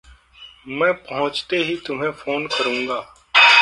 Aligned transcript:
मैं 0.67 0.93
पहुँचते 0.93 1.57
ही 1.57 1.75
तुम्हें 1.87 2.11
फ़ोन 2.11 2.47
करूँगा। 2.47 2.99